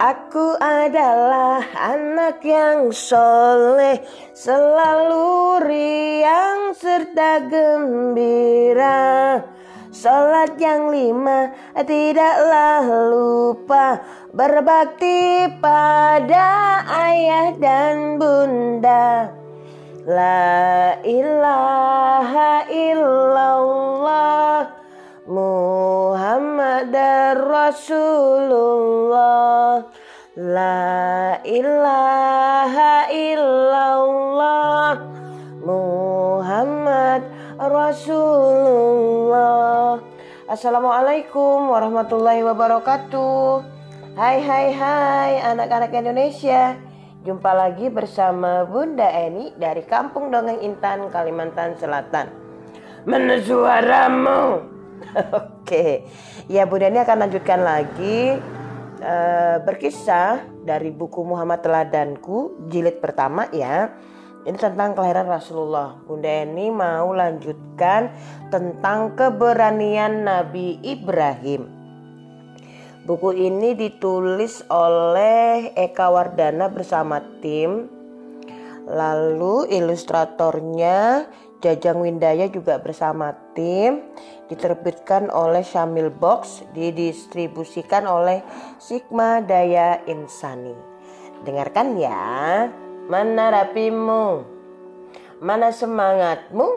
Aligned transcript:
Aku 0.00 0.56
adalah 0.56 1.60
anak 1.76 2.40
yang 2.40 2.88
soleh 2.88 4.00
Selalu 4.32 5.60
riang 5.60 6.72
serta 6.72 7.44
gembira. 7.44 9.44
Salat 9.92 10.56
yang 10.56 10.88
lima 10.88 11.52
tidaklah 11.84 13.12
lupa 13.12 14.00
Berbakti 14.32 15.52
pada 15.60 16.80
ayah 17.04 17.52
dan 17.60 18.16
bunda. 18.16 19.36
La 20.08 20.96
ilaha 21.04 22.64
illallah 22.72 24.64
Muhammad 25.28 26.96
Rasulullah 27.36 29.49
La 30.38 31.42
ilaha 31.42 33.10
illallah 33.10 34.94
Muhammad 35.58 37.26
Rasulullah. 37.58 38.38
Assalamualaikum 40.46 41.74
warahmatullahi 41.74 42.46
wabarakatuh. 42.46 43.66
Hai 44.14 44.38
hai 44.38 44.70
hai 44.70 45.42
anak-anak 45.50 45.90
Indonesia. 45.98 46.78
Jumpa 47.26 47.50
lagi 47.50 47.90
bersama 47.90 48.62
Bunda 48.62 49.10
Eni 49.10 49.50
dari 49.58 49.82
Kampung 49.82 50.30
Dongeng 50.30 50.62
Intan, 50.62 51.10
Kalimantan 51.10 51.74
Selatan. 51.74 52.30
Mana 53.02 53.34
suaramu? 53.42 54.62
Oke, 55.42 56.06
ya 56.46 56.70
Bu 56.70 56.78
Dani 56.78 57.02
akan 57.02 57.18
lanjutkan 57.26 57.66
lagi 57.66 58.38
uh, 59.00 59.56
berkisah 59.64 60.44
dari 60.64 60.92
buku 60.92 61.24
Muhammad 61.24 61.64
Teladanku 61.64 62.68
jilid 62.68 63.00
pertama 63.00 63.48
ya. 63.50 63.90
Ini 64.40 64.56
tentang 64.56 64.96
kelahiran 64.96 65.28
Rasulullah. 65.28 66.00
Bunda 66.08 66.28
Eni 66.28 66.72
mau 66.72 67.12
lanjutkan 67.12 68.08
tentang 68.48 69.12
keberanian 69.12 70.24
Nabi 70.24 70.80
Ibrahim. 70.80 71.68
Buku 73.04 73.36
ini 73.36 73.76
ditulis 73.76 74.64
oleh 74.72 75.76
Eka 75.76 76.08
Wardana 76.08 76.72
bersama 76.72 77.20
tim. 77.44 77.92
Lalu 78.88 79.68
ilustratornya 79.76 81.28
Jajang 81.60 82.00
Windaya 82.00 82.48
juga 82.48 82.80
bersama 82.80 83.36
tim 83.52 84.00
diterbitkan 84.48 85.28
oleh 85.28 85.60
Syamil 85.60 86.08
Box 86.08 86.64
didistribusikan 86.72 88.08
oleh 88.08 88.40
Sigma 88.80 89.44
Daya 89.44 90.00
Insani. 90.08 90.72
Dengarkan 91.44 92.00
ya, 92.00 92.68
mana 93.12 93.52
rapimu? 93.52 94.44
Mana 95.44 95.68
semangatmu? 95.68 96.68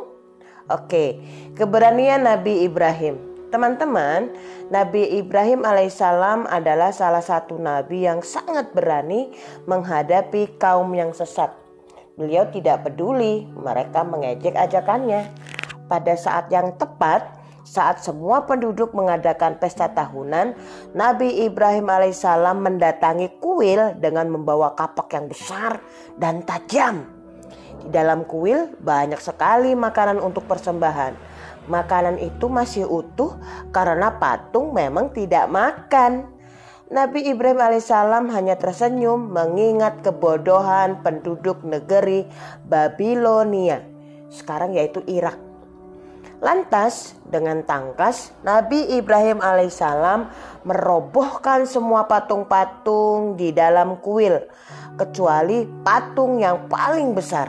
Oke, 0.68 1.20
keberanian 1.56 2.28
Nabi 2.28 2.68
Ibrahim. 2.68 3.20
Teman-teman, 3.56 4.34
Nabi 4.68 5.16
Ibrahim 5.16 5.62
alaihissalam 5.62 6.50
adalah 6.50 6.90
salah 6.90 7.22
satu 7.22 7.56
nabi 7.62 8.10
yang 8.10 8.26
sangat 8.26 8.74
berani 8.74 9.30
menghadapi 9.70 10.58
kaum 10.58 10.90
yang 10.98 11.14
sesat 11.14 11.63
Beliau 12.14 12.46
tidak 12.54 12.86
peduli 12.86 13.50
mereka 13.58 14.06
mengejek 14.06 14.54
ajakannya. 14.54 15.34
Pada 15.90 16.14
saat 16.14 16.46
yang 16.54 16.78
tepat, 16.78 17.26
saat 17.66 18.06
semua 18.06 18.46
penduduk 18.46 18.94
mengadakan 18.94 19.58
pesta 19.58 19.90
tahunan, 19.90 20.54
Nabi 20.94 21.42
Ibrahim 21.42 21.90
alaihissalam 21.90 22.62
mendatangi 22.62 23.42
kuil 23.42 23.98
dengan 23.98 24.30
membawa 24.30 24.78
kapak 24.78 25.10
yang 25.16 25.26
besar 25.26 25.82
dan 26.22 26.46
tajam. 26.46 27.10
Di 27.82 27.90
dalam 27.90 28.30
kuil 28.30 28.78
banyak 28.78 29.18
sekali 29.18 29.74
makanan 29.74 30.22
untuk 30.22 30.46
persembahan. 30.46 31.18
Makanan 31.66 32.20
itu 32.20 32.46
masih 32.52 32.86
utuh 32.86 33.34
karena 33.74 34.14
patung 34.22 34.76
memang 34.76 35.10
tidak 35.16 35.50
makan. 35.50 36.30
Nabi 36.92 37.32
Ibrahim 37.32 37.64
alaihissalam 37.64 38.28
hanya 38.36 38.60
tersenyum 38.60 39.32
mengingat 39.32 40.04
kebodohan 40.04 41.00
penduduk 41.00 41.64
negeri 41.64 42.28
Babilonia, 42.68 43.80
sekarang 44.28 44.76
yaitu 44.76 45.00
Irak. 45.08 45.40
Lantas 46.44 47.16
dengan 47.24 47.64
tangkas 47.64 48.36
Nabi 48.44 49.00
Ibrahim 49.00 49.40
alaihissalam 49.40 50.28
merobohkan 50.68 51.64
semua 51.64 52.04
patung-patung 52.04 53.40
di 53.40 53.56
dalam 53.56 54.04
kuil 54.04 54.44
kecuali 55.00 55.64
patung 55.88 56.44
yang 56.44 56.68
paling 56.68 57.16
besar. 57.16 57.48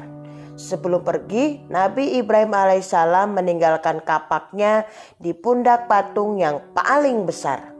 Sebelum 0.54 1.02
pergi, 1.02 1.66
Nabi 1.66 2.22
Ibrahim 2.22 2.54
alaihissalam 2.54 3.34
meninggalkan 3.34 3.98
kapaknya 4.06 4.86
di 5.18 5.34
pundak 5.34 5.90
patung 5.90 6.38
yang 6.38 6.62
paling 6.70 7.26
besar. 7.26 7.73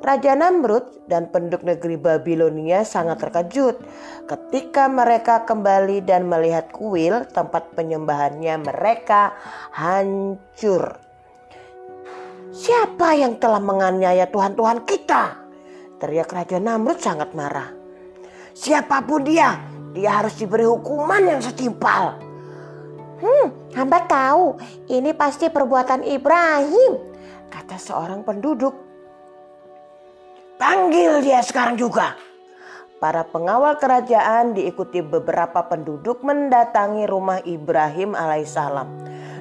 Raja 0.00 0.32
Namrud 0.32 1.04
dan 1.12 1.28
penduduk 1.28 1.60
negeri 1.60 2.00
Babilonia 2.00 2.88
sangat 2.88 3.20
terkejut 3.20 3.84
ketika 4.24 4.88
mereka 4.88 5.44
kembali 5.44 6.00
dan 6.08 6.24
melihat 6.24 6.72
kuil 6.72 7.28
tempat 7.28 7.76
penyembahannya 7.76 8.64
mereka 8.64 9.36
hancur. 9.76 10.96
Siapa 12.48 13.12
yang 13.12 13.36
telah 13.36 13.60
menganiaya 13.60 14.24
Tuhan-Tuhan 14.32 14.88
kita? 14.88 15.36
Teriak 16.00 16.32
Raja 16.32 16.56
Namrud 16.56 16.96
sangat 16.96 17.36
marah. 17.36 17.68
Siapa 18.56 19.04
pun 19.04 19.20
dia, 19.20 19.60
dia 19.92 20.16
harus 20.16 20.32
diberi 20.40 20.64
hukuman 20.64 21.28
yang 21.28 21.44
setimpal. 21.44 22.16
Hmm, 23.20 23.76
hamba 23.76 24.08
tahu 24.08 24.56
ini 24.88 25.12
pasti 25.12 25.52
perbuatan 25.52 26.08
Ibrahim, 26.08 26.96
kata 27.52 27.76
seorang 27.76 28.24
penduduk. 28.24 28.89
Panggil 30.60 31.24
dia 31.24 31.40
sekarang 31.40 31.80
juga. 31.80 32.20
Para 33.00 33.24
pengawal 33.24 33.80
kerajaan 33.80 34.52
diikuti 34.52 35.00
beberapa 35.00 35.64
penduduk 35.64 36.20
mendatangi 36.20 37.08
rumah 37.08 37.40
Ibrahim 37.48 38.12
alaihissalam. 38.12 38.84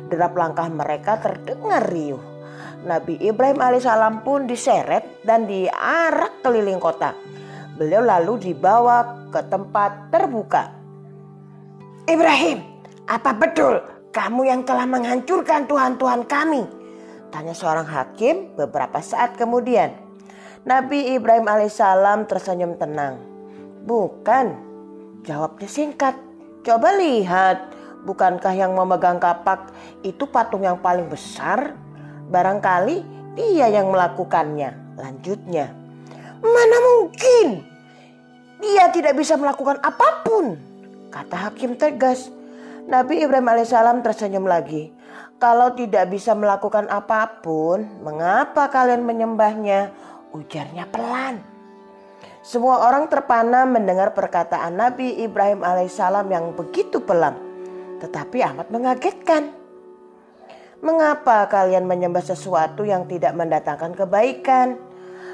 Derap 0.07 0.31
langkah 0.39 0.71
mereka 0.71 1.19
terdengar 1.19 1.91
riuh. 1.91 2.23
Nabi 2.87 3.19
Ibrahim 3.19 3.59
alaihissalam 3.59 4.23
pun 4.23 4.47
diseret 4.47 5.19
dan 5.27 5.43
diarak 5.43 6.39
keliling 6.39 6.79
kota. 6.79 7.11
Beliau 7.75 7.99
lalu 7.99 8.55
dibawa 8.55 9.27
ke 9.27 9.43
tempat 9.51 10.15
terbuka. 10.15 10.71
Ibrahim, 12.07 12.63
apa 13.11 13.35
betul 13.35 13.83
kamu 14.15 14.47
yang 14.47 14.61
telah 14.63 14.87
menghancurkan 14.87 15.67
Tuhan-Tuhan 15.67 16.31
kami? 16.31 16.63
Tanya 17.27 17.51
seorang 17.51 17.91
hakim 17.91 18.55
beberapa 18.55 19.03
saat 19.03 19.35
kemudian. 19.35 20.08
Nabi 20.67 21.15
Ibrahim 21.15 21.47
alaihissalam 21.47 22.27
tersenyum 22.27 22.75
tenang. 22.75 23.15
Bukan, 23.87 24.51
jawabnya 25.23 25.69
singkat. 25.71 26.19
Coba 26.67 26.99
lihat, 26.99 27.71
bukankah 28.03 28.51
yang 28.51 28.75
memegang 28.75 29.23
kapak 29.23 29.71
itu 30.03 30.27
patung 30.27 30.67
yang 30.67 30.75
paling 30.83 31.07
besar? 31.07 31.71
Barangkali 32.27 33.01
dia 33.39 33.71
yang 33.71 33.87
melakukannya. 33.87 34.99
Lanjutnya, 34.99 35.71
mana 36.43 36.77
mungkin? 36.83 37.63
Dia 38.59 38.91
tidak 38.91 39.15
bisa 39.15 39.39
melakukan 39.39 39.79
apa 39.79 40.27
pun, 40.27 40.59
kata 41.07 41.47
hakim 41.47 41.79
tegas. 41.79 42.27
Nabi 42.83 43.23
Ibrahim 43.23 43.47
alaihissalam 43.47 44.03
tersenyum 44.03 44.43
lagi. 44.43 44.91
Kalau 45.39 45.71
tidak 45.71 46.11
bisa 46.11 46.35
melakukan 46.35 46.91
apa 46.91 47.39
pun, 47.39 47.87
mengapa 48.03 48.67
kalian 48.67 49.07
menyembahnya? 49.07 49.95
Ujarnya 50.29 50.85
pelan. 50.89 51.41
Semua 52.45 52.85
orang 52.85 53.09
terpana 53.09 53.65
mendengar 53.65 54.13
perkataan 54.13 54.77
Nabi 54.77 55.25
Ibrahim 55.25 55.65
alaihissalam 55.65 56.29
yang 56.29 56.53
begitu 56.53 57.01
pelan, 57.01 57.35
tetapi 57.99 58.39
amat 58.53 58.67
mengagetkan. 58.69 59.51
Mengapa 60.79 61.43
kalian 61.51 61.83
menyembah 61.83 62.23
sesuatu 62.23 62.87
yang 62.87 63.03
tidak 63.09 63.35
mendatangkan 63.35 63.91
kebaikan? 63.91 64.79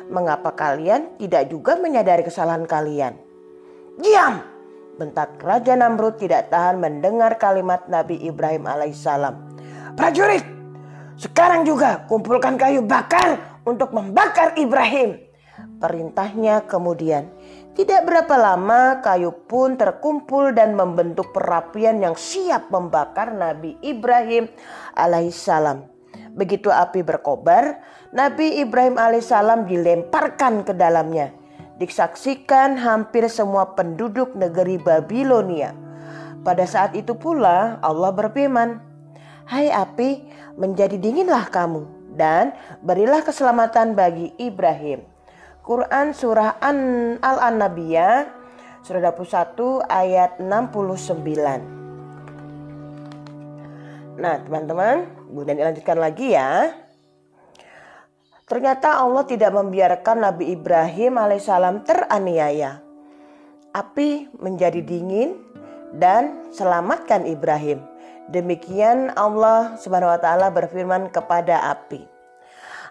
Mengapa 0.09 0.57
kalian 0.57 1.19
tidak 1.21 1.53
juga 1.53 1.77
menyadari 1.77 2.25
kesalahan 2.25 2.65
kalian? 2.65 3.13
Diam! 4.01 4.41
Bentak 4.95 5.37
Raja 5.43 5.75
Namrud 5.75 6.17
tidak 6.17 6.47
tahan 6.49 6.79
mendengar 6.79 7.35
kalimat 7.35 7.83
Nabi 7.91 8.15
Ibrahim 8.25 8.63
alaihissalam. 8.63 9.35
Prajurit, 9.93 10.43
sekarang 11.19 11.67
juga 11.67 12.07
kumpulkan 12.07 12.55
kayu 12.55 12.79
bakar 12.79 13.54
untuk 13.65 13.91
membakar 13.91 14.53
Ibrahim. 14.55 15.19
Perintahnya 15.81 16.63
kemudian. 16.69 17.27
Tidak 17.75 18.07
berapa 18.07 18.39
lama 18.39 19.03
kayu 19.03 19.35
pun 19.51 19.75
terkumpul 19.75 20.55
dan 20.55 20.79
membentuk 20.79 21.35
perapian 21.35 21.99
yang 21.99 22.15
siap 22.15 22.71
membakar 22.71 23.35
Nabi 23.35 23.75
Ibrahim 23.83 24.47
alaihissalam. 24.95 25.83
Begitu 26.39 26.71
api 26.71 27.03
berkobar, 27.03 27.83
Nabi 28.15 28.63
Ibrahim 28.63 28.95
alaihissalam 28.95 29.67
dilemparkan 29.67 30.63
ke 30.63 30.71
dalamnya. 30.71 31.35
disaksikan 31.75 32.79
hampir 32.79 33.27
semua 33.27 33.75
penduduk 33.75 34.31
negeri 34.31 34.79
Babilonia. 34.79 35.75
Pada 36.39 36.63
saat 36.63 36.95
itu 36.95 37.11
pula 37.19 37.83
Allah 37.83 38.15
berfirman, 38.15 38.79
Hai 39.43 39.67
api, 39.75 40.23
menjadi 40.55 40.95
dinginlah 40.95 41.51
kamu 41.51 42.04
dan 42.15 42.55
berilah 42.81 43.21
keselamatan 43.21 43.93
bagi 43.93 44.31
Ibrahim. 44.39 45.03
Quran 45.61 46.15
Surah 46.15 46.57
An 46.61 46.77
Al-Anabiyah 47.19 48.29
Surah 48.85 49.01
21 49.01 49.81
ayat 49.89 50.37
69 50.37 51.85
Nah 54.15 54.39
teman-teman, 54.39 55.11
Bunda 55.27 55.51
lanjutkan 55.51 55.99
lagi 55.99 56.31
ya. 56.31 56.71
Ternyata 58.45 59.01
Allah 59.01 59.25
tidak 59.25 59.51
membiarkan 59.57 60.21
Nabi 60.21 60.53
Ibrahim 60.53 61.17
alaihissalam 61.17 61.81
teraniaya. 61.83 62.79
Api 63.73 64.31
menjadi 64.37 64.79
dingin 64.85 65.41
dan 65.97 66.47
selamatkan 66.53 67.25
Ibrahim. 67.25 67.81
Demikian 68.25 69.13
Allah 69.13 69.77
Subhanahu 69.77 70.09
wa 70.09 70.17
taala 70.17 70.49
berfirman 70.49 71.13
kepada 71.13 71.69
api. 71.69 72.05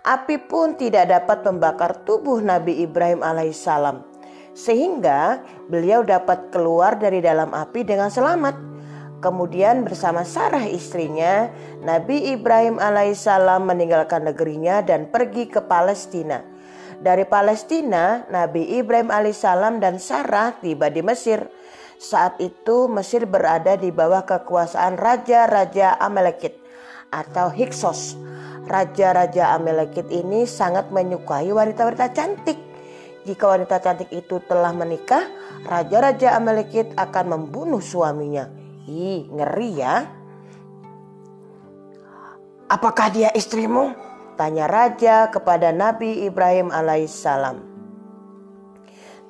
Api 0.05 0.37
pun 0.47 0.79
tidak 0.79 1.11
dapat 1.11 1.43
membakar 1.43 2.07
tubuh 2.07 2.39
Nabi 2.39 2.85
Ibrahim 2.85 3.25
alaihissalam 3.25 4.15
sehingga 4.55 5.43
beliau 5.67 6.07
dapat 6.07 6.55
keluar 6.55 6.95
dari 6.95 7.19
dalam 7.19 7.51
api 7.51 7.83
dengan 7.83 8.09
selamat. 8.09 8.55
Kemudian 9.19 9.83
bersama 9.83 10.23
Sarah 10.23 10.69
istrinya, 10.69 11.51
Nabi 11.83 12.31
Ibrahim 12.31 12.79
alaihissalam 12.79 13.67
meninggalkan 13.67 14.29
negerinya 14.29 14.85
dan 14.85 15.11
pergi 15.11 15.51
ke 15.51 15.65
Palestina. 15.65 16.45
Dari 17.01 17.27
Palestina, 17.27 18.23
Nabi 18.31 18.79
Ibrahim 18.79 19.11
alaihissalam 19.11 19.83
dan 19.83 19.99
Sarah 19.99 20.55
tiba 20.61 20.93
di 20.93 21.03
Mesir. 21.03 21.49
Saat 22.00 22.38
itu 22.43 22.91
Mesir 22.91 23.25
berada 23.25 23.79
di 23.79 23.94
bawah 23.94 24.26
kekuasaan 24.26 24.99
Raja-Raja 24.99 25.96
Amalekit 25.99 26.58
atau 27.14 27.49
Hiksos. 27.50 28.19
Raja-Raja 28.64 29.55
Amalekit 29.55 30.08
ini 30.08 30.49
sangat 30.49 30.88
menyukai 30.88 31.52
wanita-wanita 31.52 32.11
cantik. 32.17 32.56
Jika 33.25 33.44
wanita 33.56 33.81
cantik 33.81 34.12
itu 34.12 34.41
telah 34.44 34.73
menikah, 34.76 35.25
Raja-Raja 35.64 36.37
Amalekit 36.37 36.93
akan 36.96 37.25
membunuh 37.37 37.81
suaminya. 37.81 38.49
Ih, 38.85 39.29
ngeri 39.32 39.70
ya. 39.81 40.05
Apakah 42.69 43.12
dia 43.12 43.32
istrimu? 43.32 43.97
Tanya 44.35 44.67
raja 44.67 45.31
kepada 45.31 45.70
Nabi 45.70 46.26
Ibrahim 46.26 46.75
alaihissalam. 46.75 47.74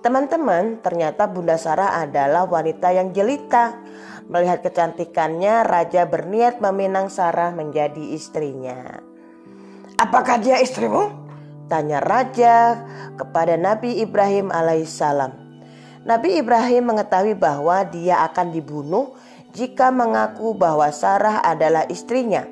Teman-teman, 0.04 0.84
ternyata 0.84 1.24
Bunda 1.24 1.56
Sarah 1.56 2.04
adalah 2.04 2.44
wanita 2.44 2.92
yang 2.92 3.16
jelita. 3.16 3.72
Melihat 4.28 4.60
kecantikannya, 4.60 5.64
raja 5.64 6.04
berniat 6.04 6.60
meminang 6.60 7.08
Sarah 7.08 7.56
menjadi 7.56 8.12
istrinya. 8.12 9.00
Apakah 9.96 10.44
dia 10.44 10.60
istrimu? 10.60 11.08
Tanya 11.72 12.04
raja 12.04 12.84
kepada 13.16 13.56
Nabi 13.56 14.04
Ibrahim 14.04 14.52
alaihissalam. 14.52 15.32
Nabi 16.04 16.36
Ibrahim 16.36 16.92
mengetahui 16.92 17.32
bahwa 17.32 17.80
dia 17.88 18.20
akan 18.28 18.52
dibunuh 18.52 19.16
jika 19.56 19.88
mengaku 19.88 20.52
bahwa 20.52 20.92
Sarah 20.92 21.40
adalah 21.40 21.88
istrinya. 21.88 22.44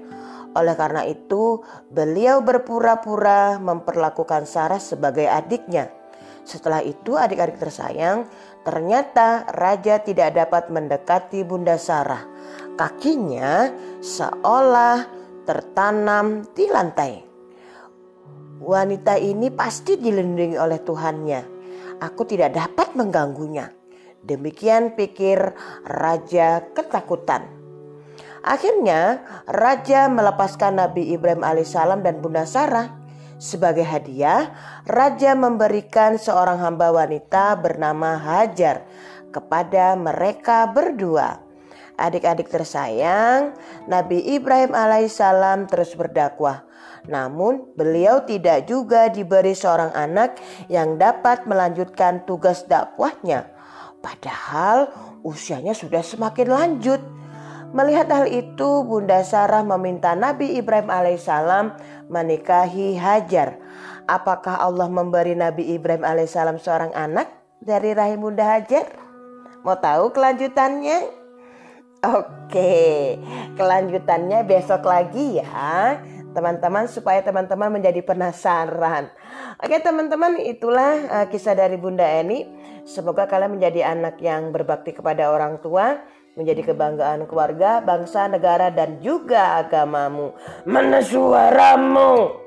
Oleh 0.56 0.72
karena 0.72 1.04
itu, 1.04 1.60
beliau 1.92 2.40
berpura-pura 2.40 3.60
memperlakukan 3.60 4.48
Sarah 4.48 4.80
sebagai 4.80 5.28
adiknya. 5.28 6.00
Setelah 6.42 6.82
itu, 6.82 7.14
adik-adik 7.14 7.58
tersayang, 7.58 8.26
ternyata 8.66 9.46
raja 9.54 10.02
tidak 10.02 10.34
dapat 10.34 10.68
mendekati 10.70 11.46
Bunda 11.46 11.78
Sarah. 11.78 12.26
Kakinya 12.74 13.70
seolah 14.02 15.06
tertanam 15.46 16.46
di 16.54 16.64
lantai. 16.70 17.12
Wanita 18.62 19.18
ini 19.18 19.50
pasti 19.50 19.98
dilindungi 19.98 20.54
oleh 20.54 20.78
Tuhannya. 20.78 21.40
Aku 21.98 22.22
tidak 22.22 22.54
dapat 22.54 22.94
mengganggunya. 22.94 23.74
Demikian 24.22 24.94
pikir 24.94 25.54
raja 25.82 26.62
ketakutan. 26.70 27.42
Akhirnya 28.42 29.22
raja 29.50 30.06
melepaskan 30.06 30.78
Nabi 30.78 31.10
Ibrahim 31.10 31.42
alaihissalam 31.42 32.06
dan 32.06 32.22
Bunda 32.22 32.46
Sarah. 32.46 33.01
Sebagai 33.42 33.82
hadiah, 33.82 34.54
raja 34.86 35.34
memberikan 35.34 36.14
seorang 36.14 36.62
hamba 36.62 36.94
wanita 36.94 37.58
bernama 37.58 38.14
Hajar 38.14 38.86
kepada 39.34 39.98
mereka 39.98 40.70
berdua. 40.70 41.42
Adik-adik 41.98 42.46
tersayang, 42.46 43.50
Nabi 43.90 44.22
Ibrahim 44.38 44.70
alaihissalam 44.78 45.66
terus 45.66 45.90
berdakwah. 45.98 46.62
Namun, 47.10 47.74
beliau 47.74 48.22
tidak 48.22 48.70
juga 48.70 49.10
diberi 49.10 49.58
seorang 49.58 49.90
anak 49.90 50.38
yang 50.70 50.94
dapat 50.94 51.42
melanjutkan 51.42 52.22
tugas 52.22 52.62
dakwahnya. 52.70 53.50
Padahal 53.98 54.86
usianya 55.26 55.74
sudah 55.74 56.06
semakin 56.06 56.46
lanjut. 56.46 57.02
Melihat 57.72 58.04
hal 58.12 58.28
itu, 58.28 58.84
Bunda 58.84 59.24
Sarah 59.24 59.64
meminta 59.64 60.12
Nabi 60.12 60.60
Ibrahim 60.60 60.92
alaihissalam 60.92 61.72
menikahi 62.12 63.00
Hajar. 63.00 63.56
Apakah 64.04 64.60
Allah 64.60 64.92
memberi 64.92 65.32
Nabi 65.32 65.72
Ibrahim 65.72 66.04
alaihissalam 66.04 66.60
seorang 66.60 66.92
anak 66.92 67.32
dari 67.64 67.96
rahim 67.96 68.28
Bunda 68.28 68.44
Hajar? 68.44 68.92
Mau 69.64 69.80
tahu 69.80 70.12
kelanjutannya? 70.12 71.24
Oke, 72.02 73.16
kelanjutannya 73.56 74.42
besok 74.44 74.84
lagi 74.84 75.38
ya 75.40 75.96
teman-teman 76.32 76.88
supaya 76.88 77.20
teman-teman 77.20 77.68
menjadi 77.68 78.00
penasaran. 78.02 79.12
Oke 79.60 79.78
teman-teman 79.78 80.40
itulah 80.40 80.92
uh, 81.06 81.26
kisah 81.28 81.54
dari 81.54 81.76
Bunda 81.76 82.08
Eni. 82.08 82.48
Semoga 82.82 83.30
kalian 83.30 83.60
menjadi 83.60 83.94
anak 83.94 84.18
yang 84.18 84.50
berbakti 84.50 84.90
kepada 84.90 85.30
orang 85.30 85.62
tua, 85.62 86.02
menjadi 86.32 86.72
kebanggaan 86.72 87.28
keluarga, 87.28 87.84
bangsa, 87.84 88.28
negara 88.28 88.72
dan 88.72 89.00
juga 89.04 89.60
agamamu. 89.60 90.32
Mana 90.64 91.04
suaramu? 91.04 92.40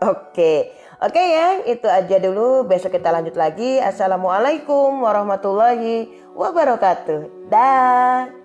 Oke. 0.00 0.78
Oke 1.00 1.16
ya, 1.20 1.64
itu 1.64 1.88
aja 1.88 2.20
dulu. 2.20 2.68
Besok 2.68 3.00
kita 3.00 3.08
lanjut 3.08 3.32
lagi. 3.32 3.80
Assalamualaikum 3.80 5.00
warahmatullahi 5.00 6.12
wabarakatuh. 6.36 7.48
Dah. 7.48 8.39